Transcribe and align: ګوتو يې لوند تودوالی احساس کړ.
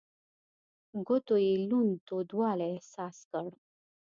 ګوتو 1.07 1.35
يې 1.45 1.53
لوند 1.69 1.93
تودوالی 2.07 2.67
احساس 2.73 3.17
کړ. 3.31 3.49